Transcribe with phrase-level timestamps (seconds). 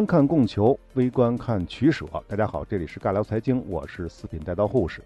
[0.00, 2.06] 观看供求，微观看取舍。
[2.26, 5.02] 大家好，这里是尬聊财经，我是四品带刀护士。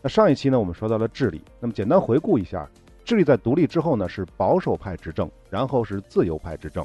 [0.00, 1.42] 那上一期呢，我们说到了智利。
[1.60, 2.66] 那么简单回顾一下，
[3.04, 6.82] 智利在独立之后呢，是保守派执政，然后是自由派执政，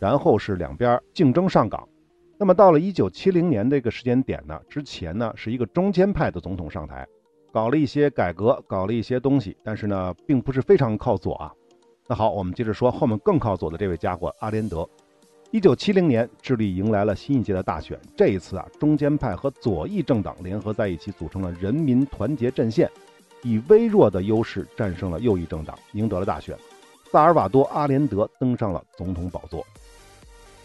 [0.00, 1.88] 然后是两边竞争上岗。
[2.36, 7.06] 那么到了一九七零年这个时间点呢，之前呢是一个中间派的总统上台，
[7.52, 11.52] 搞了一些改革，搞了一些东西，但是呢，并不是非常靠左啊。
[12.08, 14.84] 那好，我们接着说后面更靠左的这位家伙阿连德。
[15.52, 17.98] 一九七零年，智利迎来了新一届的大选。
[18.16, 22.88] 这一次啊，中间派和左翼政党联合在一起，组成了人民团结阵线，
[23.42, 26.56] 以微弱的优势战胜了右翼政党，赢得了大选。
[27.10, 29.66] 萨尔瓦多·阿连德登上了总统宝座。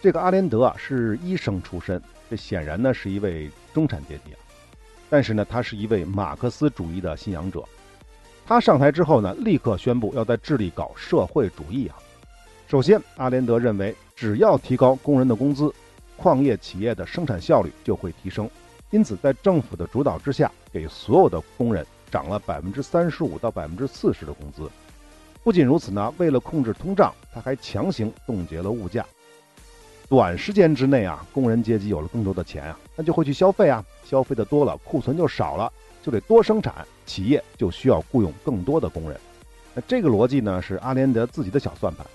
[0.03, 1.99] 这个阿连德啊，是医生出身，
[2.29, 4.37] 这显然呢是一位中产阶级啊。
[5.09, 7.63] 但是呢，他是一位马克思主义的信仰者。
[8.45, 11.97] 他上台之后呢，立刻宣布要在智利搞社会主义啊。
[12.67, 13.95] 首先，阿连德认为。
[14.15, 15.69] 只要提高工人的工资，
[16.15, 18.49] 矿业企业的生产效率就会提升。
[18.91, 24.71] 因此，在政府的主导之下，给所有的工人涨了百分之三十五到百分之四十的工资。
[25.43, 29.05] 不仅如此呢，为了控制通胀，他还强行冻结了物价。
[30.07, 35.69] 短时间之内啊，工人阶级有了更多的钱啊，那就会去消费啊，消费的多了，库存就少了，
[36.01, 39.19] 就得多生产，企业就需要雇佣更多的工人。
[39.73, 42.07] 那这个逻辑呢，是阿连德自己的小算盘。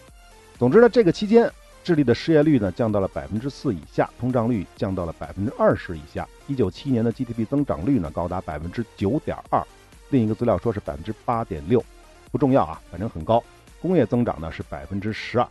[0.61, 1.51] 总之呢，这个期间。
[1.83, 6.29] 智利的失业率呢降到了百分之四以下，通胀率降到了百分之二十以下。
[6.49, 9.67] 一九七年的 GDP 增长率呢高达百分之九点二，
[10.11, 11.83] 另一个资料说是百分之八点六，
[12.31, 13.43] 不重要啊，反正很高。
[13.81, 15.49] 工业增长呢是百分之十二。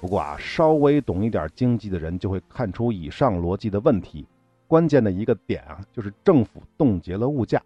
[0.00, 4.26] 不过啊，稍微懂一点经济的人就会看出以上逻辑的问题。
[4.66, 7.62] 关键的一个点啊，就是政府冻结了物价。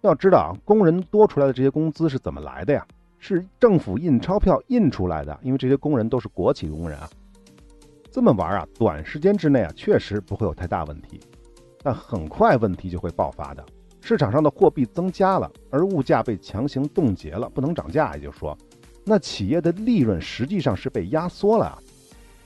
[0.00, 2.86] 要知道啊，工人多出来的这些工资是怎么来的呀？
[3.18, 7.08] 是政府印钞票印出来的，因为这些工人都是国企工人啊。
[8.10, 11.20] 这么玩啊，短时间之内啊，确实不会有太大问题，
[11.82, 13.64] 但很快问题就会爆发的。
[14.00, 18.56] 市场上的货币增加了，而物价被强行冻结了，不能涨价，也就是说，
[19.04, 21.76] 那企业的利润实际上是被压缩了。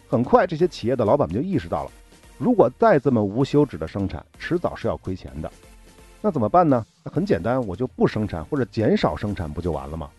[0.09, 1.91] 很快，这些企业的老板们就意识到了，
[2.39, 5.53] 如果再这么无休止的生产，迟早是要亏钱的。
[6.23, 6.85] 那怎么办呢？
[7.05, 10.11] 那很简单，我就不生产或者减少生产，不就完了吗？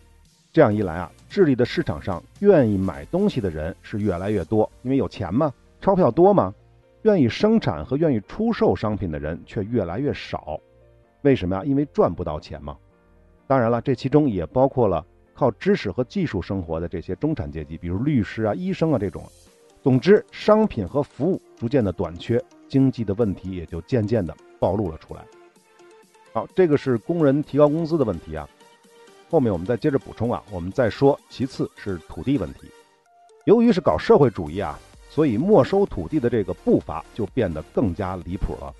[0.53, 6.53] 这样一来啊，智利的市场上愿意买东西的人是越来越多，因为有钱嘛，钞票多嘛。
[7.03, 10.59] 愿意生产和愿意出售商品的人却越来越少，
[11.23, 11.63] 为什么呀？
[11.65, 12.77] 因为赚不到钱嘛。
[13.47, 15.03] 当然了，这其中也包括了
[15.33, 19.23] 靠知识和技术生活的这些中产阶级，比如律师啊、医生啊这种。
[19.81, 25.25] 总之，商品和服务逐渐的短缺，经济的问题也就渐渐的暴露了出来。
[26.33, 28.47] 好，这个是工人提高工资的问题啊。
[29.31, 32.69] 后面我们再接着补充啊，我们再说，其次是土地问题。
[33.45, 34.77] 由于是搞社会主义啊，
[35.09, 38.75] 所以没收土地的这个步伐就变得更加离谱了。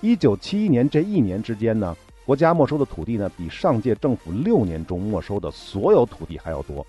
[0.00, 6.86] 一九七一年这一年之间呢，国家没收的土地呢，比上届政府六年中没收的所有土地还要多。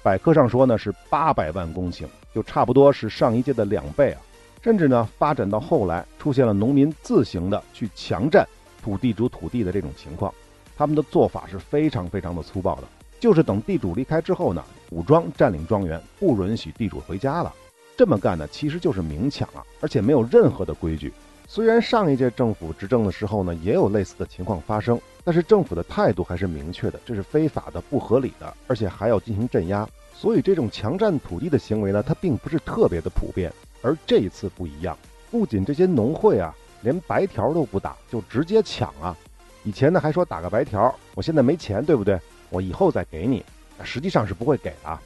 [0.00, 4.20] 百科上说呢是八百万公顷，就差不多是上一届的两倍啊。
[4.62, 8.46] 甚至呢，发展到后来出现了农民自行的去强占
[8.80, 10.32] 土地主土地的这种情况。
[10.76, 12.82] 他们的做法是非常非常的粗暴的，
[13.20, 17.52] 就是等地主离开之后呢，武装占领庄园，不允许地主回家了。
[17.96, 21.12] 这么干呢，其实就是明抢啊，而且没有任何的规矩。
[21.46, 29.88] 虽然上一届政府执政的时候呢，也有类似的情况发生，但是政府的态度还是明确的，这是非法的、不合理的，而且还要进行镇压。
[30.12, 33.52] 所以这种强占土地的行为呢，它并不是特别的普遍。
[33.82, 34.96] 而这一次不一样，
[35.30, 39.16] 不仅这些农会啊，连白条都不打，就直接抢啊。
[39.64, 42.20] 以前呢还说打个白条，我现在没钱，对不对？
[42.50, 43.44] 我以后再给你，
[43.82, 44.98] 实际上是不会给的。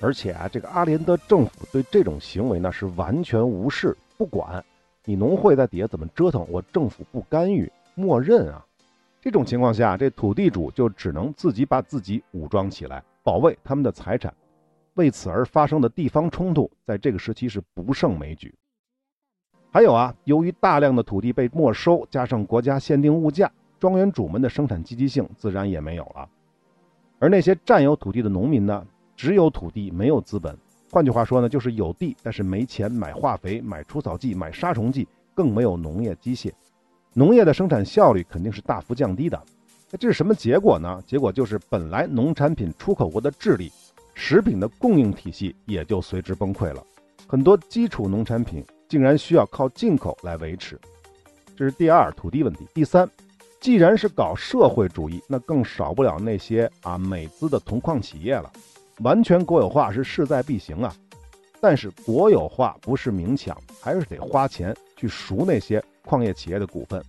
[0.00, 4.62] 而且啊，这个阿连德政府对这种行为呢是完全无视，不管
[5.04, 8.62] 你农会在底下怎么折腾，我政府不干预，默认啊。
[9.22, 14.34] 这种情况下，这土地主就只能自己把自己武装起来，保卫他们的财产。
[14.94, 18.54] 为此而发生的地方冲突，在这个时期是不胜枚举。
[19.70, 23.50] 还有啊，由于大量的土地被没收，加上国家限定物价。
[23.84, 26.26] 庄园主们的生产积极性自然也没有了，
[27.18, 28.82] 而那些占有土地的农民呢，
[29.14, 30.56] 只有土地没有资本。
[30.90, 36.50] 换句话说呢，就是有地，但是没钱买化肥、买除草剂、买杀虫剂，更没有农业机械，
[37.12, 39.38] 农业的生产效率肯定是大幅降低的。
[39.90, 41.02] 那这是什么结果呢？
[41.06, 43.70] 结果就是本来农产品出口国的智力，
[44.14, 46.82] 食品的供应体系也就随之崩溃了，
[47.26, 50.80] 很多基础农产品竟然需要靠进口来维持。
[51.54, 52.66] 这是第二土地问题。
[52.72, 53.06] 第三。
[53.64, 58.52] 既然是搞社会主义，那更少不了那些啊美资的铜矿企业了，
[58.98, 60.94] 完全国有化是势在必行啊。
[61.62, 67.02] 但是国有化不是明抢，还是得花钱去赎那些矿业企业的股份。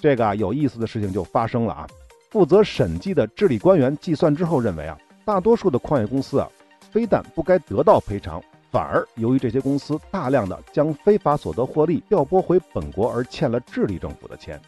[0.00, 1.86] 这个啊有意思的事情就发生了啊！
[2.30, 6.48] 负责审计的治理官员计算之后认为啊，大多数的矿业公司啊，
[6.90, 14.58] 非但不该得到赔偿，反而由于这些公司大量的将非法所得获利调拨回本国而欠了智利政府的钱。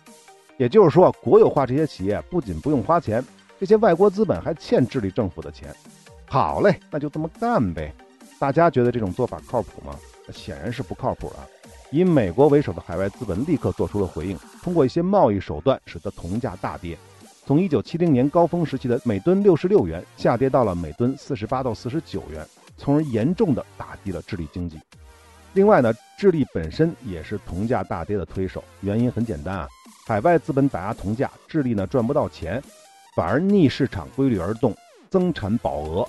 [0.57, 3.25] 也就是说，国有化这些企业不仅不用花钱，
[3.61, 5.75] 这些外国资本还欠智利政府的钱。
[6.27, 7.95] 好嘞，那就这么干呗。
[8.39, 9.95] 大家觉得这种做法靠谱吗？
[10.33, 11.47] 显然是不靠谱啊。
[11.91, 16.99] 以美国为首的海外资本立刻做出了回应，通过一些贸易手段使得铜价大跌，
[17.45, 22.45] 从1970年高峰时期的每吨66元下跌到了每吨48到49元，
[22.77, 24.81] 从而严重的打击了智利经济。
[25.53, 29.69] 另外呢，智利本身也是铜价大跌的推手，原因很简单啊，
[30.07, 32.63] 海外资本打压铜价，智利呢赚不到钱，
[33.17, 34.73] 反而逆市场规律而动，
[35.11, 36.09] 增产保额。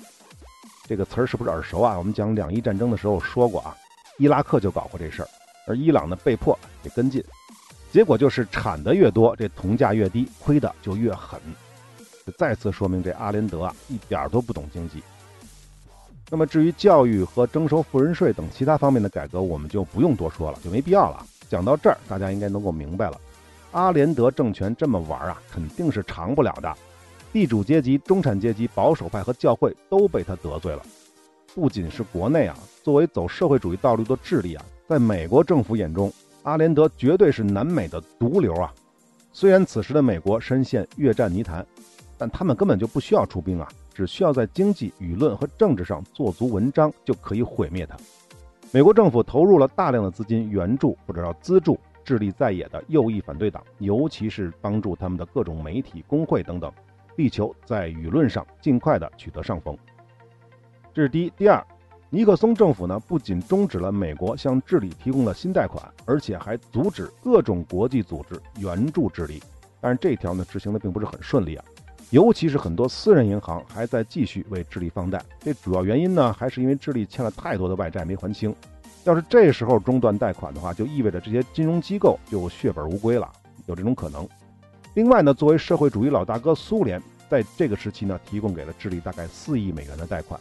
[0.86, 1.98] 这个词儿是不是耳熟啊？
[1.98, 3.76] 我们讲两伊战争的时候说过啊，
[4.18, 5.28] 伊拉克就搞过这事儿。
[5.66, 7.20] 而伊朗呢，被迫得跟进，
[7.90, 11.40] 结果就是产的越多，这铜价越低，亏的就越狠。
[12.36, 15.02] 再次说明这阿连德啊，一点都不懂经济。
[16.30, 21.26] 那么至于教育和征收富人税等其他方面的改革，我们就不用多说了，就没必要了。
[21.50, 23.20] 讲到这儿，大家应该能够明白了，
[23.72, 26.74] 阿连德政权这么玩啊，肯定是长不了的。
[27.32, 30.82] 地主阶级、中产阶级、保守派和教会都被他得罪了。
[31.54, 34.64] 不仅是国内啊，作为走社会主义道路的智利啊。
[34.86, 36.10] 在美国政府眼中，
[36.44, 38.72] 阿连德绝对是南美的毒瘤啊！
[39.32, 41.64] 虽然此时的美国深陷越战泥潭，
[42.16, 47.94] 但他们根本就不需要出兵啊，只需要在经济、舆论和政治上做足文章，就可以毁灭他。
[48.70, 56.72] 美国政府投入了大量的资金援助或者叫资助智利在野的右翼反对党，尤其是帮助他们的各种媒体、工会等等，
[57.16, 59.76] 力求在舆论上尽快的取得上风。
[60.94, 61.64] 这是第一，第二。
[62.10, 69.42] 尼克松政府呢，不仅终止了美国向智利提供的新贷款，而且还阻止各种国际组织援助智利。
[69.78, 71.64] 但是这条呢，执行的并不是很顺利啊，
[72.08, 75.22] 尤其是很多私人银行还在继续为智利放贷。
[75.38, 78.56] 这主要原因呢，还是因为智利欠了太多的外债没还清。
[79.08, 83.26] 要是这时候中断贷款的话，就意味着这些金融机构就血本无归了，
[83.64, 84.28] 有这种可能。
[84.92, 90.38] 另外呢，作为社会主义老大哥，苏联在这个时期呢，提供给了智利大概四亿美元的贷款。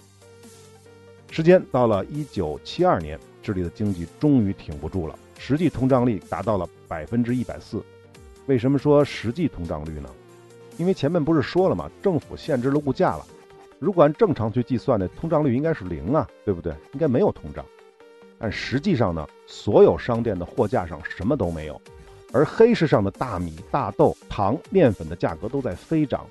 [1.32, 7.82] 时间到了一九七二年，智利的经济终于挺不住了，实际通胀率达到了百分之一百四。
[8.48, 10.10] 为什么说实际通胀率呢？
[10.76, 11.90] 因为前面不是说了吗？
[12.04, 13.26] 政府限制了物价了。
[13.80, 16.74] 如果按正常去计算呢，通胀率应该是零啊，对不对？
[16.92, 17.64] 应该没有通胀。
[18.40, 21.82] 但实际上呢，所有商店的货架上什么都没有，
[22.32, 26.26] 而黑市上的大米、大豆、糖、面粉的价格都在飞涨，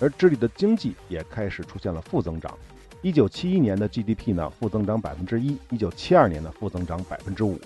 [0.00, 2.56] 而智利的经济也开始出现了负增长。
[3.02, 7.60] 一九七一年的 GDP 呢负增长百分之一，一九七二年的负增长百分之五。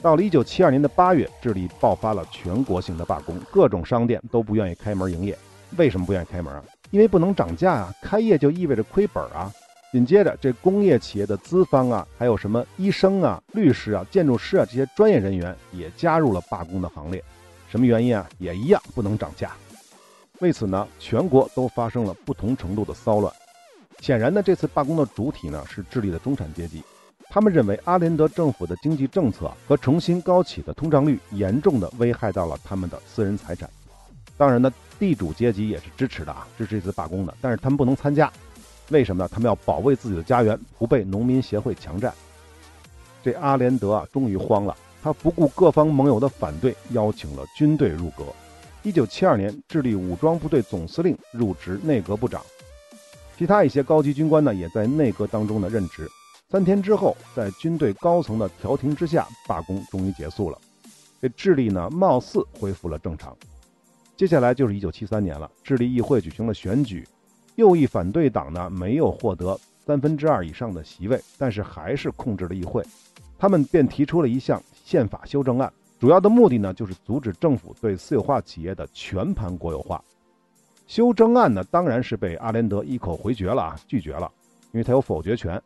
[0.00, 5.36] 到了一九七二年的八月，智利爆发了全国性的罢工，各种商店都不愿意开门营业。
[5.76, 6.62] 为什么不愿意开门啊？
[6.90, 9.52] 因为不能涨价啊，开业就意味着亏本啊。
[9.90, 17.24] 紧接着，这工业企业的资方啊，还有什么医生啊、律师啊、建筑师啊这些专业人员也加入了罢工的行列。
[17.70, 18.28] 什么原因啊？
[18.38, 19.52] 也一样不能涨价。
[20.40, 23.32] 为此呢，全国都发生了不同程度的骚乱。
[24.00, 26.82] 显然呢，这次罢工的主体呢是智利的中产阶级，
[27.30, 33.68] 他们认为阿连德政府的经济政策和重新高起的通胀率严重的危害到了他们的私人财产。
[34.36, 38.32] 当然呢，地主阶级也是支持的啊，支持这次罢工的，但是他们不能参加，
[38.90, 39.28] 为什么呢？
[39.32, 42.12] 他们要保卫自己的家园，不被农民协会强占。
[43.22, 48.24] 这阿连德啊，终于慌了，他不顾各方盟友的反对，邀请了军队入阁。
[48.82, 52.40] 一九七二年，智利武装部队总司令入职内阁部长。
[53.36, 56.08] 其他一些高级军官呢，也在内阁当中呢任职。
[56.50, 60.58] 三天之后，在军队高层的调停之下，罢工终于结束了。
[61.20, 63.36] 这智利呢，貌似恢复了正常。
[64.16, 67.06] 接下来就是一九七三年了，智利议会举行了选举，
[67.58, 72.84] 右翼反对党呢没有获得三分之二以上的席位，但是还是控制了议会。
[73.36, 80.00] 他们便提出了一项宪法修正案，主要的目的呢就是阻止政府对私有化企业的全盘国有化。
[80.86, 84.30] 修正案呢，当然是被阿连德一口回绝了啊，拒绝了，
[84.70, 85.60] 因为他有否决权。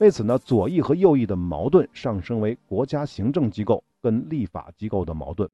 [0.00, 5.48] 为此呢，左翼和右翼的矛盾上升为国家行政机构跟立法机构的矛盾，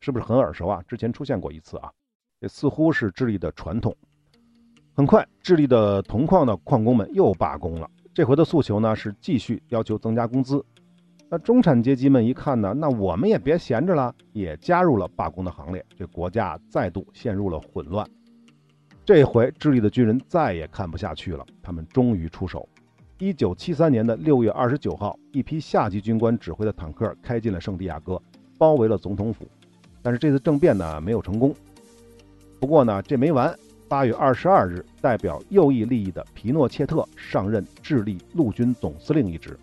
[0.00, 0.82] 是不是很耳熟啊？
[0.88, 1.92] 之前出现过一次啊，
[2.40, 3.94] 这似乎是智利的传统。
[4.98, 10.60] 很快，智利的铜矿的矿工们又罢工了，这回的诉求呢是继续要求增加工资。
[11.28, 18.04] 那中产阶级们一看呢，那我们也别闲着了，也加入了罢工的行列，这国家再度陷入了混乱。
[19.04, 22.68] 这回智利的军人再也看不下去了，他们终于出手。
[23.18, 28.20] 一九七三年的六月二十九号，一批下级军官指挥的坦克开进了圣地亚哥，
[28.58, 29.46] 包围了总统府。
[30.02, 31.54] 但是这次政变呢没有成功。
[32.58, 33.56] 不过呢这没完，
[33.88, 39.58] 八月二十二日，代表右翼利益的皮诺切特上任智利陆军总司令一职，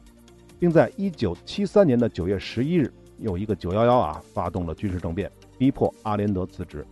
[0.58, 6.84] 并在一九七三年的九月十一日，有一个九幺幺啊，发动了军事政变，逼迫阿连德辞职，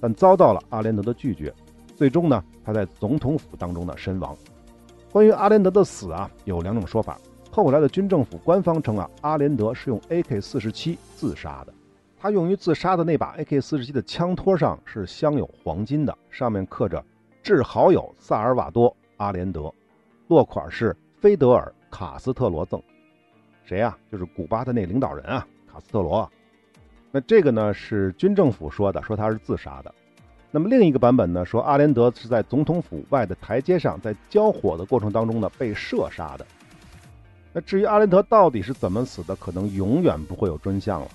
[0.00, 1.52] 但遭到了阿连德的拒绝。
[1.96, 4.36] 最终呢，他在总统府当中呢身亡。
[5.10, 7.18] 关于阿连德的死啊，有两种说法。
[7.50, 11.74] 后来的军政府官方称啊，阿连德是用 AK-47 自杀的。
[12.26, 17.00] 他用于自杀的那把 AK-47 的枪托上是镶有黄金的，上面刻着
[17.40, 19.72] “致好友萨尔瓦多·阿连德”，
[20.26, 22.82] 落款是“菲德尔·卡斯特罗赠”。
[23.64, 23.96] 谁呀？
[24.10, 26.28] 就是古巴的那领导人啊，卡斯特罗。
[27.12, 29.94] 那这个呢是军政府说的，说他是自杀的。
[30.50, 36.44] 那么另一个版本呢，说阿连德是在总统府外的台阶上，在交火的过程当中呢被射杀的。
[37.52, 41.08] 那至于阿连德到底是怎么死的，可能永远不会有真相了。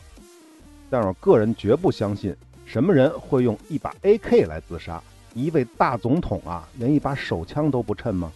[0.91, 5.01] 但我个人绝不相信，什么人会用一把 AK 来自杀？
[5.33, 8.29] 一位大总统啊，连一把手枪都不趁吗？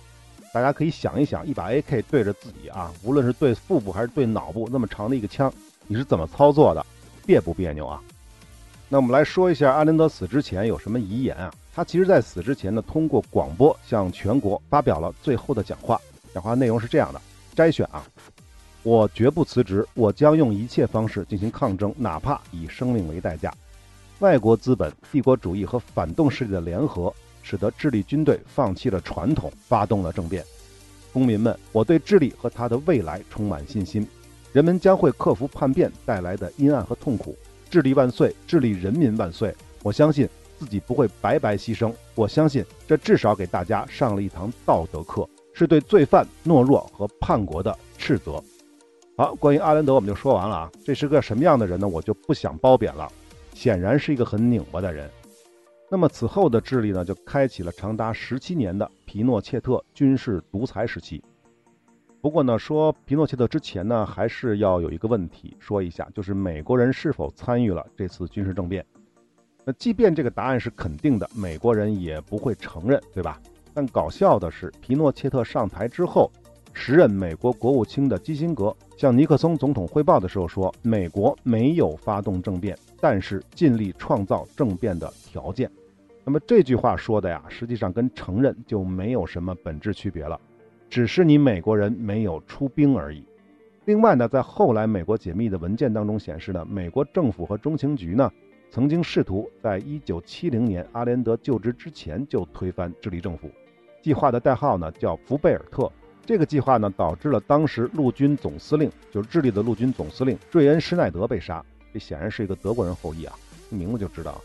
[0.53, 5.51] 大家可以想一想，一把 AK 对着自己啊，无论是对腹部还是对脑部，那么长的一个枪，
[5.85, 6.85] 你是怎么操作的？
[7.25, 8.01] 别不别扭啊？
[8.87, 11.53] 那我们来说一下阿连德死之前有什么遗言啊？
[11.75, 15.99] 他其实，在死之前呢，通过广播向全国发表了最后的讲话。
[16.33, 17.19] 讲话内容是这样的：
[17.53, 18.05] 摘选啊，
[18.85, 23.51] 我绝不辞职，我将用一切方式进行抗争，哪怕以生命为代价。
[24.19, 27.11] 外国资本、帝国主义和反动势力的联合，
[27.41, 30.45] 使得智利军队放弃了传统，发动了政变。
[31.11, 34.07] 公民们，我对智利和他的未来充满信心。
[34.53, 37.35] 人们将会克服叛变带来的阴暗和痛苦。
[37.71, 38.35] 智利万岁！
[38.45, 39.51] 智利人民万岁！
[39.81, 41.91] 我相信自己不会白白牺牲。
[42.13, 48.41] 我相信这至少给大家上了一堂道德课，是对罪犯、懦弱和叛国的斥责。
[49.17, 50.71] 好，关于阿兰德我们就说完了啊。
[50.83, 51.87] 这是个什么样的人呢？
[51.87, 53.09] 我就不想褒贬了。
[53.53, 55.09] 显然是一个很拧巴的人。
[55.89, 61.23] 那么此后的智利呢，就开启了长达十七年的皮诺切特军事独裁时期。
[62.19, 68.85] 不过呢，说皮诺切特之前呢，还是要有一个问题说一下，就是美国人是否参与了这次军事政变？
[69.63, 73.39] 那即便这个答案是肯定的，美国人也不会承认，对吧？
[73.73, 76.29] 但搞笑的是，皮诺切特上台之后，
[76.77, 85.71] 时任美国国务卿的基辛格向尼克松总统汇报的时候说，美国没有发动政变，但是尽力创造政变的条件。
[86.25, 90.39] 那么这句话说的呀，实际上跟承认就没有什么本质区别了。
[90.89, 93.23] 只是你美国人没有出兵而已。
[93.85, 98.29] 另外呢，在后来美国解密的文件当中显示呢，美国政府和中情局呢，
[98.69, 103.49] 曾经试图在1970年阿连德就职之前就推翻智利政府。
[104.01, 105.89] 计划的代号呢叫福贝尔特。
[106.25, 111.63] 这个计划呢导致了当时陆军总司令，就是智利的陆军总司令瑞恩施耐德被杀。
[111.93, 113.35] 这显然是一个德国人后裔啊，
[113.69, 114.41] 名字就知道。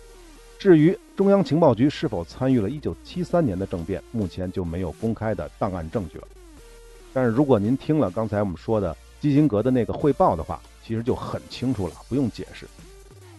[0.58, 6.28] 至于中央情报局是否参与了1973年的政变，目前就没有公开的档案证据了。
[7.12, 12.66] 但是如果您听了刚才我们说的基辛格的那个汇报的话，其实就很清楚了，不用解释。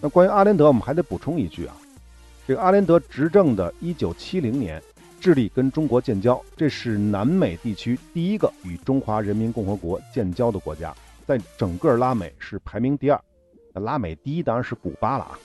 [0.01, 1.75] 那关于阿连德，我们还得补充一句啊，
[2.47, 4.81] 这个阿连德执政的1970年，
[5.21, 10.91] 智利跟中国建交，这是南美地区第一个与中华人民共和国建交的国家，
[11.27, 13.23] 在整个拉美是排名第二。
[13.71, 15.37] 那拉美第一当然是古巴了啊。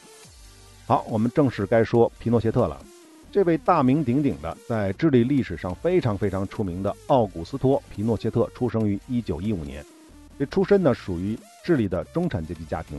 [0.87, 2.81] 好，我们正式该说皮诺切特了。
[3.31, 9.85] 这位大名鼎鼎的，在智利历史上非常非常出名的奥古斯托·皮诺切特，出生于1915年。
[10.39, 12.99] 这出身呢属于智利的中产阶级家庭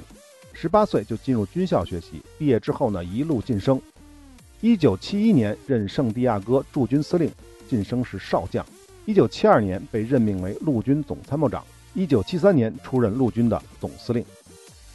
[0.55, 3.81] ，18岁就进入军校学习，毕业之后呢一路晋升。
[4.61, 7.31] 1971年任圣地亚哥驻军司令，
[7.69, 8.65] 晋升是少将。
[9.05, 11.63] 1972年被任命为陆军总参谋长。
[11.95, 14.23] 1973年出任陆军的总司令。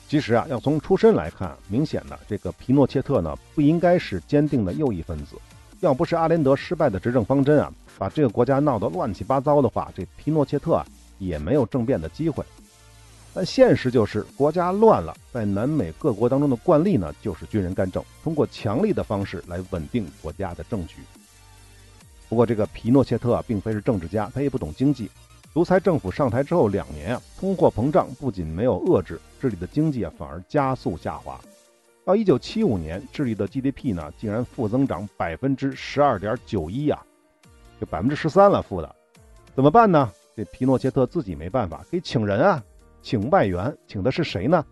[0.09, 5.37] 其实啊，要从出身来看，明显的这个皮诺切特呢，不应该是坚定的右翼分子。
[5.81, 10.87] 要不是阿连德失败的执政方针啊，把这个国家闹得乱七八糟的话，这皮诺切特啊
[11.19, 12.45] 也没有政变的机会。
[13.35, 20.97] 但现实就是国家乱了，在南美各国当中的惯例呢，就是军人干政，通过强力的方式来稳定国家的政局。
[22.29, 25.11] 不过这个皮诺切特啊，并非是政治家，他也不懂经济。
[25.55, 31.41] 独裁政府上台之后两年啊，通货膨胀不仅没有遏制，智利的经济啊反而加速下滑。
[32.05, 37.03] 到一九七五年，智利的 GDP 呢竟然负增长百分之十二点九一啊，
[37.81, 38.97] 就百分之十三了负的，
[39.55, 40.11] 怎么办呢？
[40.35, 42.65] 这皮诺切特自己没办法，可以请人啊，
[43.03, 44.65] 请外援，请的是谁呢？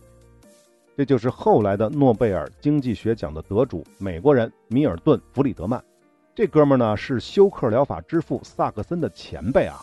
[0.97, 5.83] 这就是后来的诺贝尔经济学奖的得主，美国人米尔顿·弗里德曼。
[6.35, 9.81] 这哥们儿呢是休克疗法之父萨克森的前辈啊。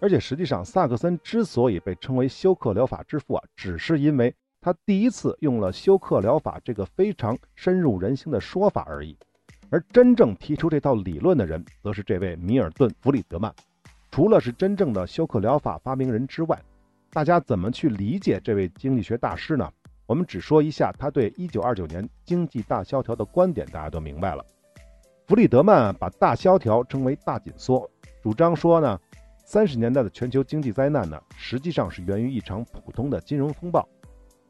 [0.00, 9.16] 而且实际上，萨克森之所以被称为休克疗法之父啊，只是因为他第一次用了休克疗法这个非常深入人心的说法而已。
[9.70, 13.52] 而真正提出这套理论的人，则是这位米尔顿·弗里德曼。
[14.10, 16.58] 除了是真正的休克疗法发明人之外，
[17.10, 19.68] 大家怎么去理解这位经济学大师呢？
[20.06, 24.44] 我们只说一下他对1929年经济大萧条的观点，大家都明白了。
[25.26, 27.90] 弗里德曼把大萧条称为大紧缩，
[28.22, 28.98] 主张说呢，
[29.44, 33.86] 三十年代的全球经济灾难呢，实际上是源于一场普通的金融风暴。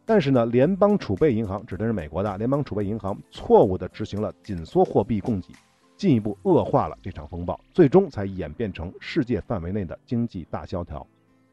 [0.05, 5.53] 但是呢，联邦储备银行指的是美国的联邦储备银行，错误地执行了紧缩货币供给，
[5.97, 11.07] 进一步恶化了这场风暴，最终才演变成世界范围内的经济大萧条。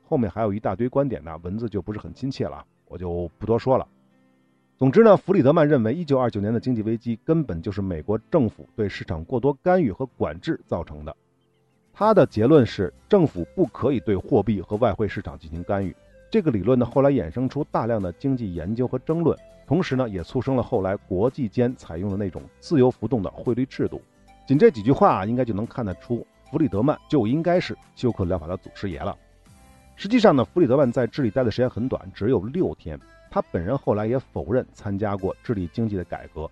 [0.07, 3.87] 后面还有一大堆观点呢，文字就不是很亲切了，我就不多说了。
[4.77, 11.15] 总之呢，弗里德曼认为，一九二九年的经济危机根本就是美国政府对市场过多干预和管制造成的。
[11.93, 15.95] 他的结论是，政府不可以对货币和外汇市场进行干预。
[16.29, 24.01] 这个理论呢，后来衍生出大量的经济研究和争论，同时呢，也促生了后来国际间采用的那种自由浮动的汇率制度。
[24.45, 29.17] 仅这几句话啊，应该就能看得出，弗里德曼就应该是休克疗法的祖师爷了。
[29.95, 32.99] 实际上呢，弗里德曼在智利待的时间很短，只有六天。
[33.31, 36.49] 他本人后来也否认参加过智利经济的改革，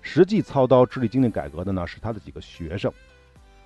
[0.00, 2.92] 实际操刀智利经济改革的呢，是他的几个学生，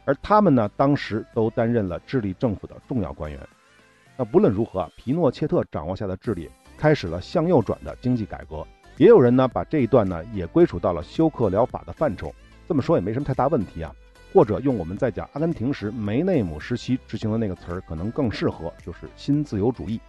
[0.05, 3.41] 而他们呢，当时都担任了智利政府的重要官员。
[4.17, 8.67] 那不论如何啊，皮诺切特掌握下的智利开始了向右转的经济改革。
[8.97, 12.35] 也有人呢把这一段呢也归属到了休克疗法的范畴。
[12.67, 13.95] 这么说也没什么太大问题啊。
[14.33, 20.01] 或者用我们在讲阿根廷时梅内姆时期执行的那个词儿，可能更适合，就是新自由主义。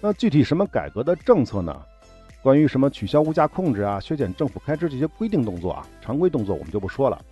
[0.00, 1.82] 那具体什么改革的政策呢？
[2.42, 7.24] 关于什么取消物价控制啊、削减政府开支这些规定动作啊，常规动作我们就不说了。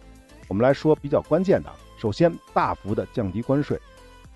[0.47, 3.77] 我们来说比较关键的，首先大幅的降低关税。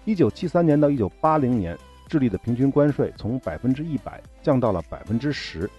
[0.05, 5.71] 一九七三年到一九八零年，智利的平均关税从百分之一百降到了百分之十。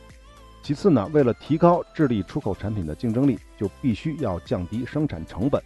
[0.64, 5.62] 其次呢，为了提高智利出口产品的竞争力，就必须要降低生产成本。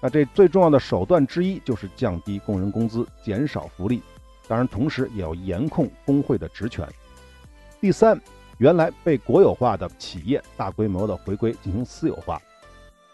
[0.00, 4.02] 那这最重要的手段之一就是降低工人工资、减少福利，
[4.46, 6.86] 当然同时也要严控工会的职权。
[7.80, 8.20] 第三，
[8.58, 12.40] 原来被国有化的企业大规模的回归进行私有化。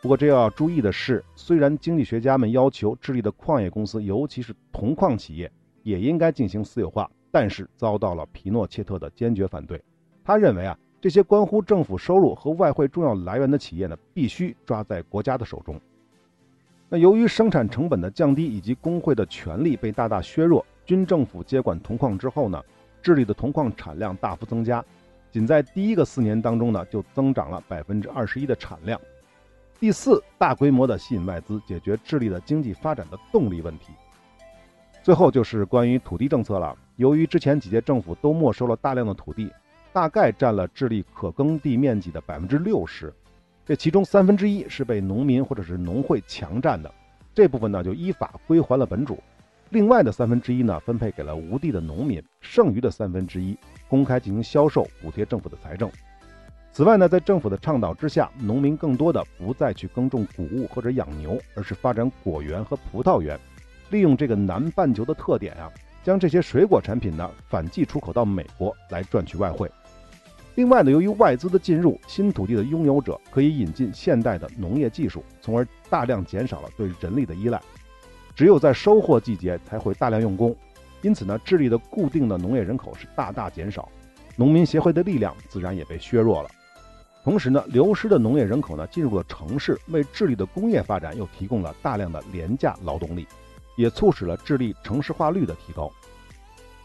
[0.01, 5.51] 不过，这要注意的是，虽然经济学家们要求智利的矿业公司，尤其是铜矿企业，
[5.85, 9.81] 也应该进行私有化，但是遭到了皮诺切特的坚决反对。
[10.25, 15.81] 他认为啊，这些关乎政府收入和外汇重要来源的企业呢，必须抓在国家的手中。
[16.95, 22.63] 那由于生产成本的降低以及工会的权力被大大削弱，军政府接管铜矿之后呢，
[23.01, 24.85] 智利的铜矿产量大幅增加，
[25.31, 29.01] 仅在第一个四年当中呢，就增长了百分之二十一的产量。
[29.81, 33.95] 第四，大规模的吸引外资，解决智利的经济发展的动力问题。
[35.03, 36.77] 最后就是关于土地政策了。
[36.97, 39.51] 由于之前几届政府都没收了大量的土地，
[39.95, 43.11] 大概占了智利可耕地面积的百分之六十，
[43.65, 46.93] 这其中三分之一是被农民或者是农会强占的，
[47.33, 49.23] 这部分呢就依法归还了本主。
[49.71, 53.57] 另外的三分之一呢，分配给了无地的农民，剩余的三分之一
[53.89, 55.91] 公开进行销售，补贴政府的财政。
[56.73, 63.39] 此外呢，在政府的倡导之下，农民更多的不再去耕种谷物或者养牛，而是发展果园和葡萄园，
[63.91, 65.71] 利用这个南半球的特点啊，
[66.03, 69.71] 将这些水果产品呢反季出口到美国来赚取外汇。
[70.55, 77.61] 另外呢，由于外资的进入，新土地的拥有者可以引进现代的农业技术，从而大量减少了对人力的依赖。
[78.35, 80.55] 只有在收获季节才会大量用工，
[81.01, 83.89] 因此呢，智利的固定的农业人口是大大减少，
[84.37, 86.51] 农民协会的力量自然也被削弱了。
[87.25, 93.27] 同时呢，流失的农业人口呢进入了城市，为智利的工业发展又提供了大量的廉价劳动力，
[93.77, 95.91] 也促使了智利城市化率的提高。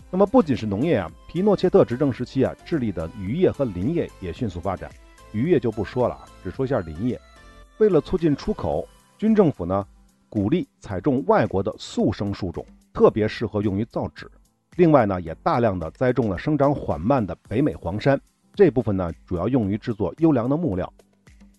[0.09, 4.89] 那么不仅是农业啊，皮诺切特执政时期啊，智利的渔业和林业也迅速发展。
[5.33, 7.19] 渔业就不说了啊，只说一下林业。
[7.77, 9.85] 为了促进出口，军政府呢
[10.29, 14.31] 鼓励采种外国的速生树种，特别适合用于造纸。
[14.77, 18.19] 另外呢，也大量的栽种了生长缓慢的北美黄山。
[18.53, 20.91] 这部分呢，主要用于制作优良的木料。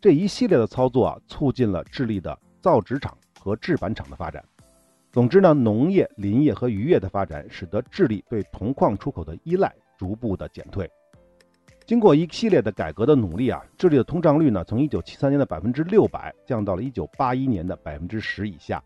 [0.01, 4.43] 这一系列的操作啊，促进了智利的造纸厂和制板厂的发展。
[5.11, 10.89] 总之呢，农业、林业和渔业的发展，使得智利对铜矿出口的依赖逐步的减退。
[11.87, 18.83] 经过一系列的改革的努力啊，智利的通胀率呢，从1973年的百分之六百降到了1981年的百分之十以下。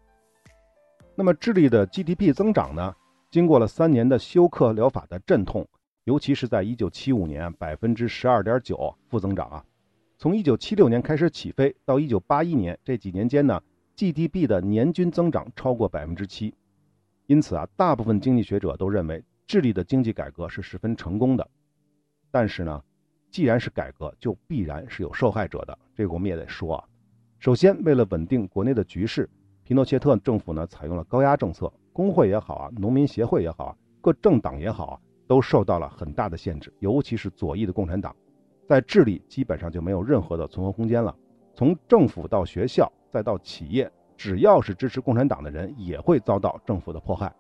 [1.17, 2.95] 那么，智利的 GDP 增长呢，
[3.31, 5.67] 经过了三年的休克疗法的阵痛。
[6.05, 9.65] 尤其是在1975年，百分之十二点九负增长啊，
[10.19, 13.61] 从1976年开始起飞，到1981年这几年间呢
[14.03, 16.53] ，GDP 的年均增长超过百分之七。
[17.27, 21.49] 因此啊，大部分经济学者都认为智利的经济改革是十分成功的。
[22.33, 22.83] 但是呢，
[23.31, 25.79] 既然是改革，就必然是有受害者的。
[25.95, 26.85] 这个我们也得说啊。
[27.39, 29.31] 首先，为了稳定国内的局势，
[29.63, 36.75] 皮诺切特政府呢采用了高压政策，工会也好啊，农民协会也好啊，各政党也好啊，都受到了很大的限制。
[36.81, 38.15] 尤其是左翼的共产党，
[38.67, 41.17] 在智利基本上就没有任何的存活空间了。
[41.55, 43.91] 从政府到学校，再到企业。
[44.17, 47.33] 只要是支持共产党的人，也会遭到政府的迫害。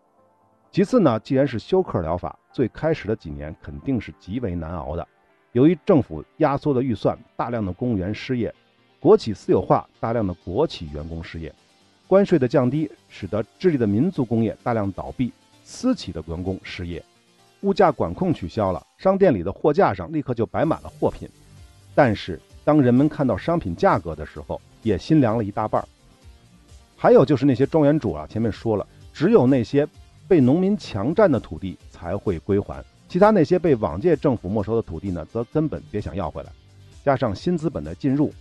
[0.70, 5.06] 其次呢，既然是休克疗法，最开始的几年肯定是极为难熬的。
[5.52, 8.52] 由于政府压缩的预算，大量的公务员失业，
[8.98, 11.54] 国企私有化，大量的国企员工失业，
[12.08, 15.32] 关税的降低使得智利的民族工业大量倒闭，
[15.62, 17.04] 私企的员工失业，
[17.60, 21.28] 物价管控取消了，商店里的货架上立刻就摆满了货品。
[21.94, 25.84] 但是当人们看到商品价格的时候，也心凉了一大半。
[26.96, 29.86] 还有就是那些庄园主啊，前面说了，只有那些
[30.28, 36.50] 被农民强占的土地才会归还，其他那些被往届政府没收的土地呢，则根本别想要回来。
[37.04, 38.32] 加上新资本的进入，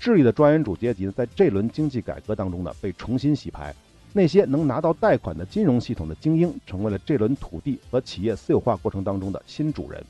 [0.00, 3.74] 智利的庄园主阶级呢，在这轮经济改革当中呢，被重新洗牌。
[4.14, 10.02] 那些能拿到贷款的金融系统的精英，成为了这轮土地和企业私有化过程当中的新主人。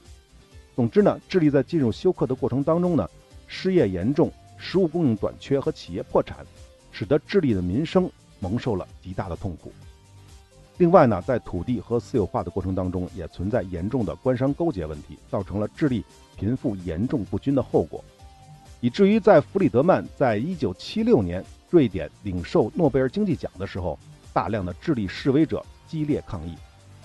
[0.77, 3.09] 总之呢，智利在进入休克的过程当中呢，
[3.47, 6.45] 失业严重，食物供应短缺和企业破产。
[6.99, 9.71] 使得智利的民生蒙受了极大的痛苦。
[10.79, 16.03] 另外呢，在土地和私有化的过程当中，也存在严重的官商勾结问题，造成了智利
[16.39, 18.03] 贫富严重不均的后果，
[18.81, 23.99] 以至于在弗里德曼在一九七六年瑞典领受诺贝尔经济奖的时候，
[24.33, 26.55] 大量的智利示威者激烈抗议。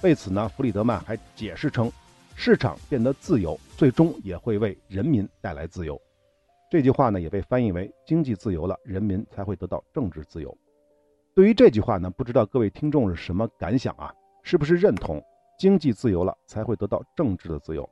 [0.03, 1.91] 为此呢，弗里德曼还解释称，
[2.33, 6.01] 市场变得自由，最终也会为人民带来自由。
[6.71, 10.57] 这句话呢，也被翻译为“经济自由了，人民才会得到政治自由”。
[11.35, 14.15] 对于这句话呢，不知道各位听众是什么感想啊？
[14.41, 15.21] 是不是认同
[15.59, 17.87] 经济自由了才会得到政治的自由？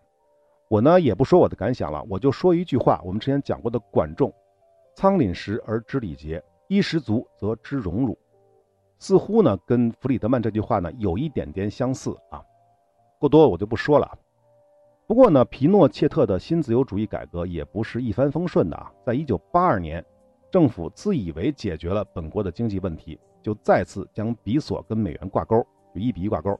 [0.69, 4.33] 我呢，也不说我的感想了，我就说一句话：我们之前讲过的管仲
[4.95, 8.17] ，“仓廪实而知礼节，衣食足则知荣辱”，
[8.97, 12.41] 似乎呢，跟弗里德曼这句话呢有一点点相似啊。
[13.19, 14.17] 过多我就不说了。
[15.09, 18.91] 不过呢，皮诺切特的新自由主义改革也不是一帆风顺的啊。
[19.03, 20.05] 在一九八二年，
[20.51, 26.55] 政府自以为解决了本国的经济问题，就再次将比索跟美元挂钩，就一比一挂钩。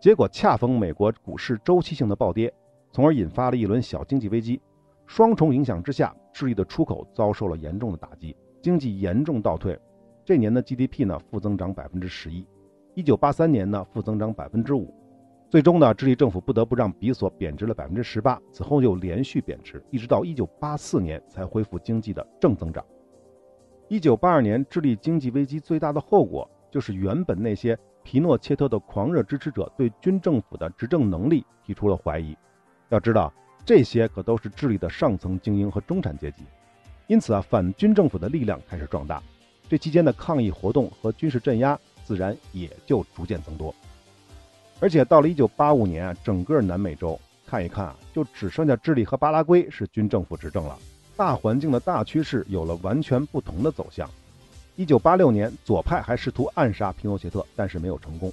[0.00, 2.52] 结果恰逢美国股市周期性的暴跌，
[2.90, 4.60] 从而引发了一轮小经济危机。
[5.06, 9.78] 双重影响之下，智利的出口遭受了严重的打击，经济严重倒退。
[10.24, 12.44] 这年的 GDP 呢，负增长百分之十一；
[12.94, 14.92] 一九八三年呢，负增长百分之五。
[15.52, 22.82] 最终呢，智利政府不得不让比索贬值了百分之十八，此后又连续贬值，一直到一九八四年才恢复经济的正增长。
[23.86, 32.34] 一九八二年，智利经济危机最大的后果就是原本那些皮诺切特的狂热支持者对军政府的执政能力提出了怀疑。
[32.88, 33.30] 要知道，
[33.62, 36.44] 这些可都是智利的上层精英和中产阶级，
[37.08, 39.22] 因此啊，反军政府的力量开始壮大。
[39.68, 43.74] 这期间的抗议活动和军事镇压自然也就逐渐增多。
[44.82, 47.16] 而且到了一九八五年啊，整个南美洲
[47.46, 50.76] 看一看啊，就只剩下智利和巴拉圭是军政府执政了。
[51.16, 54.10] 大环境的大趋势有了完全不同的走向。
[54.74, 58.32] 一九八六年，左派还试图暗杀皮诺切特，但是没有成功。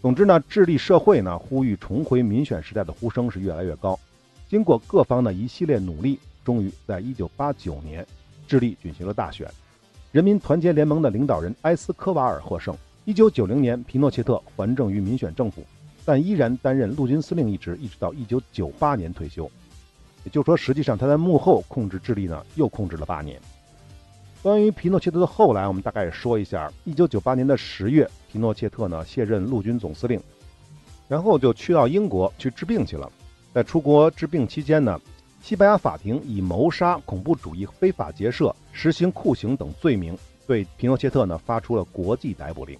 [0.00, 3.98] 总之呢，智利社会呢呼吁重回民选时代的呼声是越来越高。
[4.48, 8.06] 经过各方的一系列努力，终于在一九八九年，
[8.46, 9.50] 智利举行了大选，
[10.12, 12.72] 人民团结联盟的领导人埃斯科瓦尔获胜。
[13.04, 15.64] 一九九零年，皮诺切特还政于民选政府，
[16.04, 19.50] 但依然担任陆军司令一职，一直到一九九八年退休。
[20.22, 23.40] 也就是说，实际上他在幕后控制智利呢，又控制了八年。
[24.40, 30.20] 关于皮诺切特的后来，我们大概说一下：一九九八年的十月，皮诺切特呢卸任陆军总司令，
[31.08, 33.10] 然后就去到英国去治病去了。
[33.52, 35.00] 在出国治病期间呢，
[35.42, 42.78] 西班牙法庭以谋杀、恐怖主义、非法结社、实行酷刑等罪名，对皮诺切特呢发出了国际逮捕令。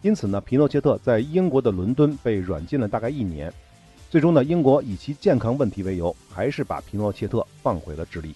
[0.00, 3.52] 因此呢，皮诺切特在英国的伦敦被软禁了大概一年，
[4.08, 8.34] 最终呢，英国以其健康问题为由，还是把皮诺切特放回了智利。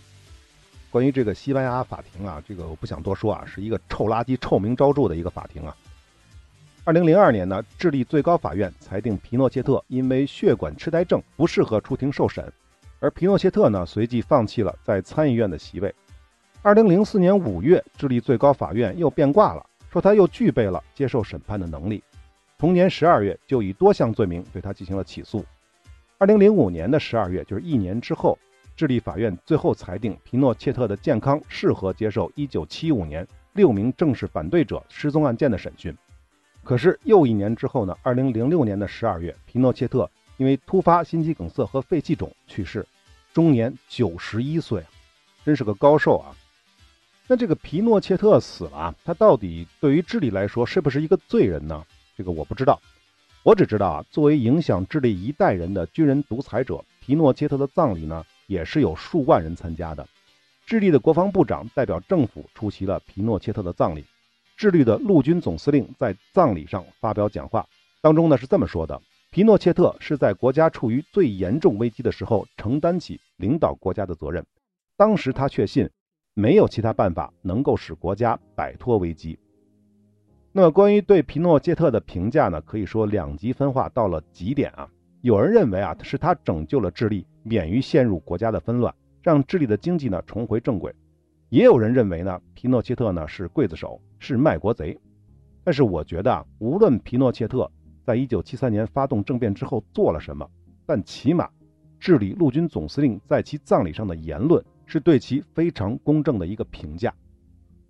[0.90, 5.76] 关于这个西班牙法庭啊，这个我不想多说啊，是一个臭垃圾、臭名昭著的一个法庭啊。
[6.84, 12.52] 二零零二年呢，智利最高法院裁定皮诺切特因为血管痴呆症不适合出庭受审，
[12.98, 15.94] 而皮诺切特呢，随即放弃了在参议院的席位。
[16.60, 19.64] 二零零四年五月，智利最高法院又变卦了。
[19.92, 22.02] 说他又具备了接受审判的能力，
[22.56, 25.44] 同年十二月就以多项罪名对他进行了起诉。
[26.16, 28.38] 二零零五年的十二月，就是一年之后，
[28.74, 35.94] 智利法院最后裁定皮诺切特的健康适合接受一九七五年六名正式反对者失踪案件的审讯。
[36.64, 37.94] 可是又一年之后呢？
[38.02, 42.86] 二零零六年的十二月，皮诺切特因为突发心肌梗塞和肺气肿去世，
[43.34, 44.82] 终年九十一岁，
[45.44, 46.32] 真是个高寿啊！
[47.32, 51.82] 那这个皮诺切特死了，他到底对于智利来说是不是一个罪人呢？
[52.14, 52.78] 这个我不知道，
[53.42, 60.06] 我只知道啊，作为影响智利一代人的军人独裁者，皮诺切特的葬礼呢，也是有数万人参加的。
[60.66, 64.04] 智利的国防部长代表政府出席了皮诺切特的葬礼。
[64.58, 67.66] 智利的陆军总司令在葬礼上发表讲话，
[68.02, 74.44] 当中呢是这么说的：皮诺切特是在国家处于最严重危机的时候承担起领导国家的责任。
[74.98, 75.88] 当时他确信
[76.34, 79.38] 没有其他办法能够使国家摆脱危机。
[80.52, 84.88] 那么关于对皮诺切特的评价呢，可以说两极分化到了极点啊。
[85.20, 90.94] 有人认为啊，是他拯救了智利免于陷入国家的纷乱，让智利的经济呢重回正轨。
[91.48, 94.98] 也有人认为呢，皮诺切特呢是刽子手，是卖国贼。
[95.64, 97.70] 但是我觉得啊，无论皮诺切特
[98.04, 100.48] 在一九七三年发动政变之后做了什么，
[100.84, 101.48] 但起码
[102.00, 107.14] 智利陆军总司令在其葬礼上的言论是对其非常公正的一个评价。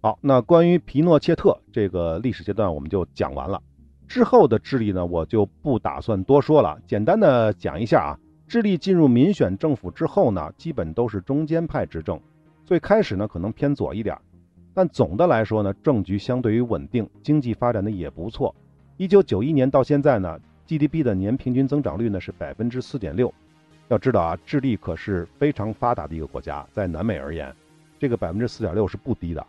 [0.00, 3.60] 好，那关于皮诺切特这个历史阶段我们就讲完了。
[4.06, 8.10] 之后的智利呢，我就不打算多说了，简单的讲一下啊。
[8.46, 12.20] 智利进入民选政府之后呢，基本都是中间派执政。
[12.64, 14.16] 最开始呢，可能偏左一点，
[14.72, 18.54] 但总的来说呢，政局相对于稳定，经济发展的也不错。
[18.96, 20.38] 一九九一年到现在呢
[20.68, 23.34] ，GDP 的年平均增长率呢是百分之四点六。
[23.92, 27.54] 要知道啊，智利可是非常发达的一个国家，在南美而言，
[27.98, 29.46] 这个百分之四点六是不低的。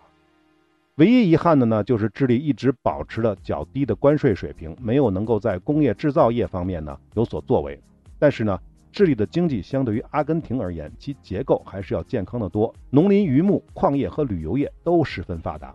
[0.95, 7.81] 唯一遗憾的呢，就是智利一直保持了较低的关税水平，没有能够在工业制造业方面呢有所作为。
[8.19, 8.59] 但是呢。
[8.95, 12.71] 智利的经济相对于阿根廷而言，其结构还是要健康的多。
[12.91, 15.73] 农林渔牧、矿业和旅游业都十分发达。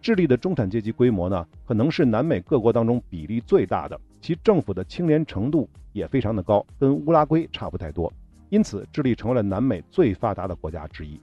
[0.00, 8.12] 智利的中产阶级规模呢，可能是南美各国当中比例最大的，其政府的清廉程度也非常的高，跟乌拉圭差不太多。
[8.48, 11.20] 因此，智利成为了南美最发达的国家之一。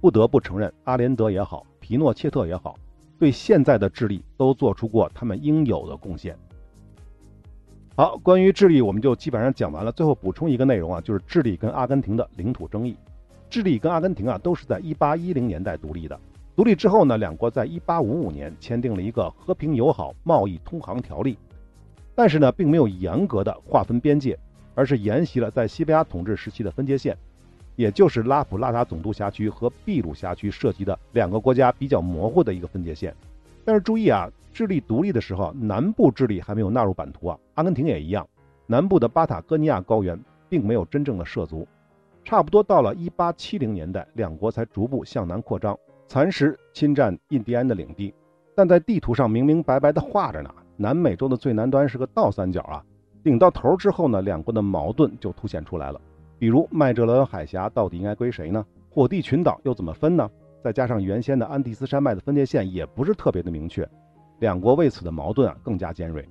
[0.00, 2.78] 不得不承认，阿连德也好，皮诺切特也好，
[3.18, 6.36] 对现在的智利都做出过他们应有的贡献。
[7.94, 9.90] 好，关于智利我们就基本上讲完了。
[9.90, 12.96] 最后补充一个内容啊，就是智利跟阿根廷的领土争议。
[13.48, 16.18] 智利跟阿根廷啊都是在1810年代独立的。
[16.54, 21.38] 独立之后呢，两国在1855年签订了一个和平友好贸易通航条例，
[22.16, 24.36] 但是呢，并没有严格的划分边界，
[24.74, 27.16] 而是沿袭了在西班牙统治时期的分界线，
[27.76, 33.14] 也就是拉普拉达总督辖区和秘鲁辖区涉及的两个国家比较模糊的一个分界线。
[33.64, 34.28] 但是注意啊。
[34.56, 37.38] 智利独立的时候，南部智利还没有纳入版图啊。
[37.56, 38.26] 阿根廷也一样，
[38.66, 41.68] 南部的巴塔哥尼亚高原并没有真正的涉足。
[42.24, 48.14] 差不多到了1870年代，两国才逐步向南扩张，蚕食侵占印第安的领地。
[48.54, 52.84] 但在地图上明明白白的画着呢，南美洲的最南端是个倒三角啊。
[53.22, 56.00] 顶到头之后呢，两国的矛盾就凸显出来了。
[56.38, 58.64] 比如麦哲伦海峡到底应该归谁呢？
[58.90, 60.30] 火地群岛又怎么分呢？
[60.62, 63.88] 再加上原先的安第斯山脉的分界线也不是特别的明确。
[64.38, 66.28] 两国为此的矛盾啊更加尖锐。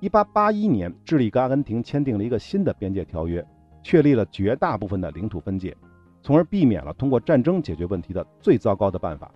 [0.00, 3.44] 一八八一年，智利跟阿根廷签订了一个新的边界条约，
[3.82, 5.76] 确立了绝大部分的领土分界，
[6.22, 9.30] 从而避免了通过战争解决问题的最糟糕的办法。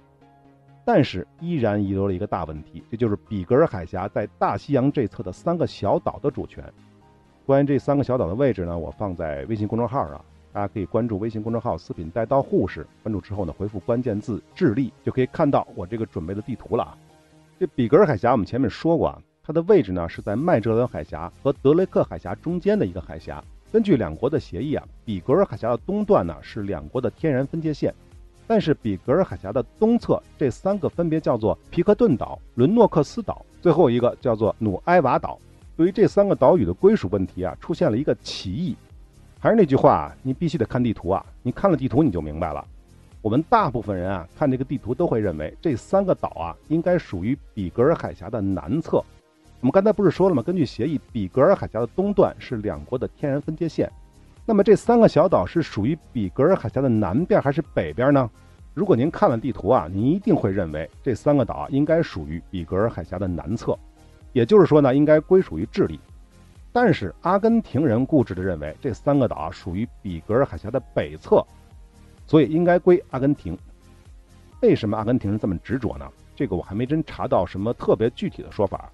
[0.84, 6.64] 但是依然遗留了一个大问题，这就是比格尔海峡在大西洋这侧的三个小岛的主权。
[7.46, 16.96] 关于这三个小岛的位置呢，我放在微信公众号上，大家可以关注微信公众号“四品带刀护士”，关注之后呢，回复关键字“智利”，就可以看到我这个准备的地图了。
[17.58, 23.42] 这比格尔海峡，我们前面说过啊，它的位置呢是在麦哲伦海峡和德雷克海峡中间的一个海峡。
[23.72, 27.94] 根据两国的协议啊，比格尔海峡的东段呢是两国的天然分界线，
[28.50, 35.38] 但是比格尔海峡的东侧这三个分别叫做皮克顿岛、伦诺克斯岛，最后一个叫做努埃瓦岛。
[35.76, 38.74] 对于这三个岛屿的归属问题啊，出现了一个歧义。
[39.38, 42.66] 还是那句话，你必须得看地图啊，你看了地图你就明白了。
[43.22, 48.96] 我们大部分人啊，看这个地图都会认为这三个岛啊，应该属于比格尔海峡的南侧。
[49.60, 50.42] 我们刚才不是说了吗？
[50.42, 53.88] 根据协议，比格尔海峡的东段是两国的天然分界线。
[54.50, 58.28] 那么这三个小岛是属于比格尔海峡的南边还是北边呢？
[58.74, 63.78] 如果您看了地图啊，您一定会认为这三个岛应该属于比格尔海峡的南侧，
[64.32, 66.00] 也就是说呢，应该归属于智利。
[66.72, 71.46] 但是阿根廷人固执地认为这三个岛属于比格尔海峡的北侧。
[72.26, 73.56] 所以应该归阿根廷。
[74.62, 76.04] 为什么阿根廷人这么执着呢？
[76.34, 78.90] 这个我还没真查到什么特别具体的说法。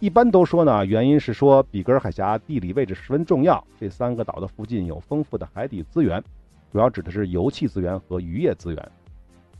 [0.00, 6.22] 一般都说呢，原因是说比格尔海峡地理位置十分重要，这三个岛的附近有丰富的海底资源，
[6.70, 8.92] 主要指的是油气资源和渔业资源。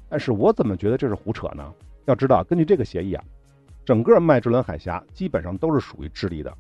[0.09, 1.75] 但是我怎么觉得这是胡扯呢？
[2.05, 3.25] 要知道，根据这个协议啊，
[3.85, 6.57] 整个麦哲伦海峡基本上都是属于智利的，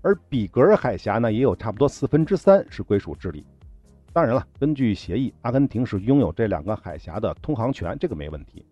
[0.00, 3.44] 而比格尔海峡呢，也有差不多四分之三是归属智利。
[4.10, 8.64] 当然了，根据协议，阿根廷是拥有这两个海峡的通航权，这个没问题。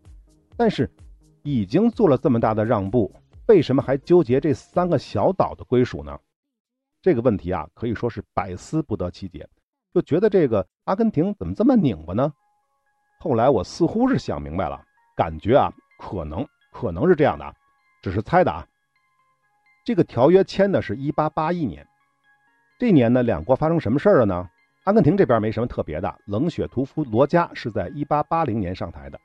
[0.56, 0.90] 但是，
[1.42, 3.12] 已经做了这么大的让步，
[3.46, 6.18] 为什么还纠结这三个小岛的归属呢？
[7.00, 9.48] 这个问题啊，可以说是百思不得其解。
[9.94, 12.32] 就觉得这个阿根廷怎么这么拧巴呢？
[13.20, 14.84] 后来我似乎是想明白了，
[15.16, 17.54] 感觉啊，可能可能是这样的。
[18.02, 18.66] 只是猜的啊。
[19.84, 21.86] 这个条约签的是一八八一年，
[22.78, 24.50] 这年呢，两国发生什么事儿了呢？
[24.84, 29.18] 阿根廷这边没什么特别的，冷血屠夫罗加是在一八八零年上台的，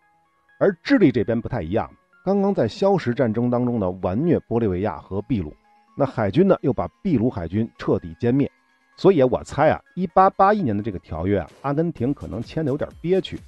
[0.60, 1.92] 而智利这边不太一样，
[2.24, 5.52] 刚刚在消食战争当中呢，完虐玻利维亚和秘鲁，
[5.98, 8.50] 那海军呢又把秘鲁海军彻底歼灭，
[8.96, 13.40] 所以我猜啊，一八八一年的这个条约啊，阿根廷可能签的有点憋屈。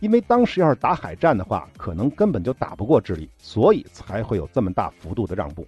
[0.00, 5.66] 因为当时要是打海战的话，可能根本就打不过智利，所以才会有这么大幅度的让步。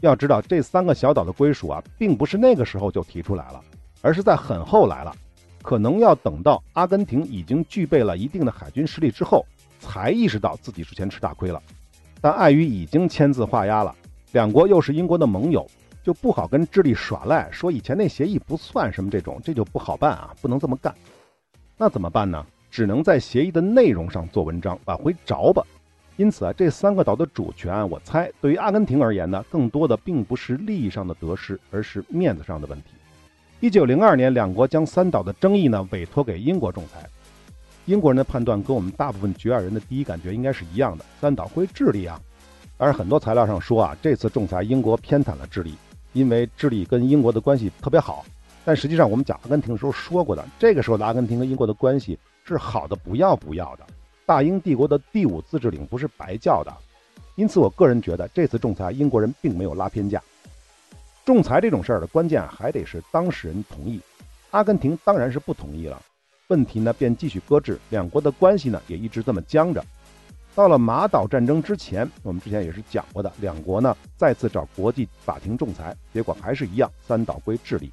[0.00, 3.60] 要知道，这三个小岛的归属啊，并不是那个时候就提出来了，
[4.02, 5.14] 而是在很后来了，
[5.62, 9.46] 可能要等到阿根廷已经具备了一定的海军实力之后，
[9.78, 11.62] 才意识到自己之前吃大亏了。
[12.20, 13.94] 但碍于已经签字画押了，
[14.32, 15.66] 两国又是英国的盟友，
[16.02, 20.94] 就不好跟智利耍赖，说以前那协议不算什么这种，这就不好办啊，不能这么干。
[21.76, 22.44] 那怎么办呢？
[22.70, 25.64] 只能在协议的内容上做文章，往回找吧。
[26.16, 32.88] 因此啊，这三个岛的主权，我猜对于阿根廷而言呢，更多的并不是利益上的得失，而是面子上的问题。
[33.60, 37.08] 一九零二年，两国将三岛的争议呢委托给英国仲裁。
[37.88, 42.20] 英国人的判断跟我们大部分局外人的第一感觉应该是一样的，三岛归智利啊。
[42.76, 45.74] 当然，很多材料上说啊，这次仲裁英国偏袒了智利，
[46.12, 48.26] 因为智利跟英国的关系特别好。
[48.62, 52.18] 但实际上，我们讲阿根廷的时候说过的，这个时候的阿根廷跟英国的关系。
[52.44, 53.86] 是好的不要不要的，
[54.24, 56.74] 大英帝国的第五自治领不是白叫的，
[57.36, 60.22] 因此我个人觉得这次仲裁英国人并没有拉偏架。
[61.26, 64.00] 仲裁这种事儿的关键还得是当事人同意，
[64.50, 66.00] 阿根廷当然是不同意了，
[66.48, 69.84] 问题呢便继续搁置，两国的关系呢也一直这么僵着。
[70.54, 77.92] 到了马岛战争之前，我们之前也是讲过的，两国呢再次找国际法庭仲裁，结果还是一样，三岛归智利。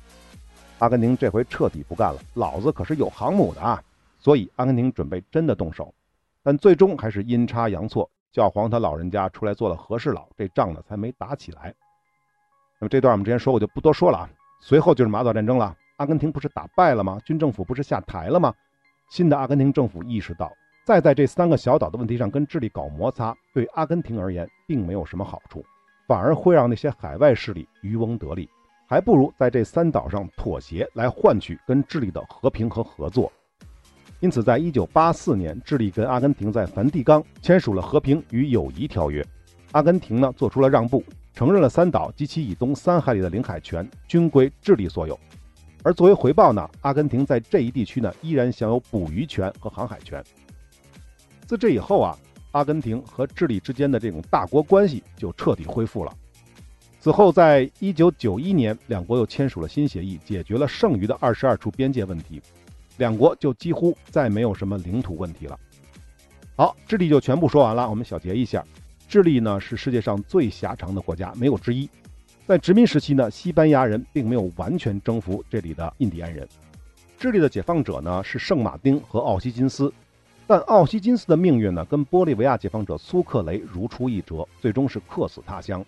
[0.80, 3.82] 阿根廷这回彻底不干了，老子可是有航母的啊！
[4.20, 5.94] 所以，阿根廷准备真的动手，
[6.41, 11.74] 但最终还是阴差阳错，教皇他老人家出来做了和事佬，这仗呢才没打起来。
[12.80, 14.30] 那么这段我们之前说过，就不多说了啊。
[14.62, 17.20] 随后就是马岛战争了，阿根廷不是打败了吗？
[17.24, 18.54] 军政府不是下台了吗？
[19.10, 20.52] 新的阿根廷政府意识到，
[20.86, 25.64] 再在这三个小岛的问题上跟智利搞摩擦，对阿根廷而言并没有什么好处，
[26.08, 28.50] 反而会让那些海外势力渔翁得利，
[28.88, 33.32] 还不如在这三岛上妥协，来换取跟智利的和平和合作。
[34.20, 39.26] 因此，在一九八四年，智利跟阿根廷在梵蒂冈签署了和平与友谊条约。
[39.72, 41.04] 阿根廷呢做出了让步，
[41.34, 45.20] 承认了三岛及其以东三海里的领海权均归智利所有。
[45.86, 50.21] 而作为回报呢，阿根廷在这一地区呢依然享有捕鱼权和航海权。
[51.45, 52.17] 自这以后啊，
[52.54, 56.12] 阿根廷和智利之间的这种大国关系就彻底恢复了。
[57.00, 62.41] 此后，在一九九一年，两国又签署了新协议，解决了剩余的二十二处边界问题。
[62.98, 65.60] 两国就几乎再没有什么领土问题了。
[66.56, 67.88] 好，智利就全部说完了。
[67.88, 68.65] 我们小结一下，
[69.08, 71.88] 智利呢是世界上最狭长的国家，没有之一。
[72.48, 76.48] 在殖民时期呢，西班牙人并没有完全征服这里的印第安人。
[77.18, 79.92] 智利的解放者呢是圣马丁和奥西金斯，
[80.46, 85.84] 但奥西金斯的命运呢跟玻利维亚解放者苏克雷如出一辙，最终是客死他乡。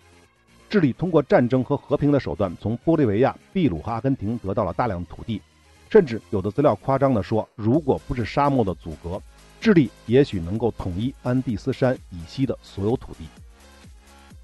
[0.68, 5.40] 智利通过战争和和平的手段，从玻利维亚、秘鲁和阿根廷得到了大量土地。
[5.88, 9.22] 甚至有的资料夸张地说，如果不是沙漠的阻隔，
[9.60, 13.24] 智利也许能够统一安第斯山以西的所有土地。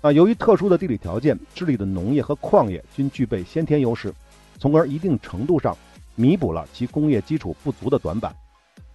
[0.05, 4.13] 啊，由于特殊的地理条件，智利的农业和矿业均具备先天优势，
[4.59, 5.75] 从而一定程度上
[6.15, 8.31] 弥补了其工业基础不足的短板。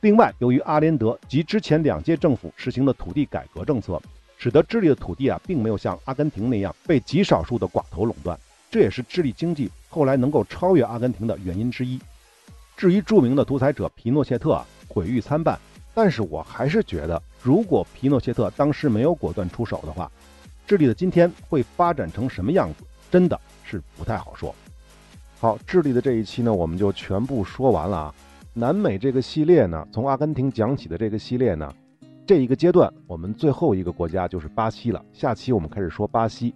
[0.02, 4.00] 另外，由于阿连德及之前两届政府实行的土地改革政策，
[4.38, 8.40] 使得智利的土地啊，并没有像阿根廷那样被极少数的寡头垄断，
[8.70, 12.00] 这也是智利经济后来能够超越阿根廷的原因之一。
[12.78, 15.58] 至于著名的独裁者皮诺切特啊，毁誉参半，
[15.96, 20.12] 但是我还是觉得，如果皮诺切特当时没有果断出手的话，
[20.70, 24.54] 智利的今天会发展成什么样子，真的是不太好说。
[25.40, 28.16] 好，智利的这一期呢，我们就全部说完了啊。
[28.54, 31.74] 南美这个系列呢，从阿根廷讲起的这个系列呢，
[32.24, 35.04] 这一个阶段，我们最后一个国家就是巴西了。
[35.12, 36.54] 下期我们开始说巴西，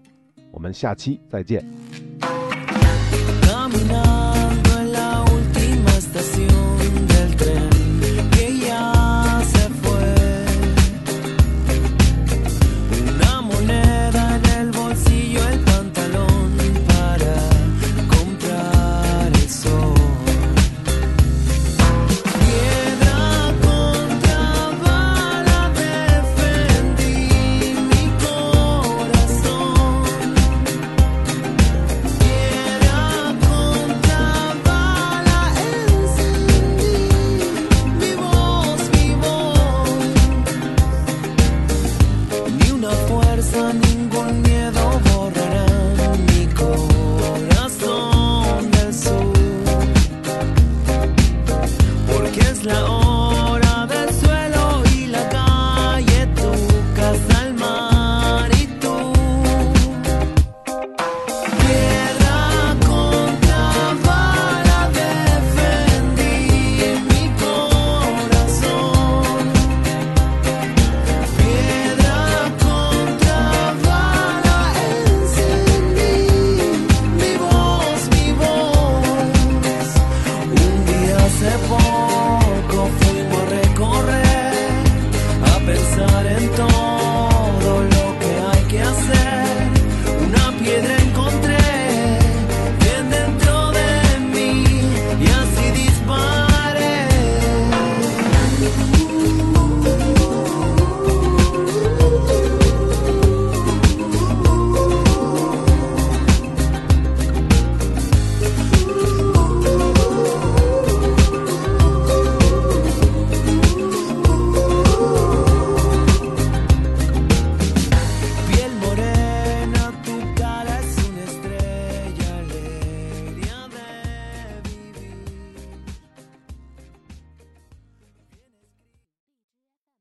[0.51, 1.65] 我们下期再见。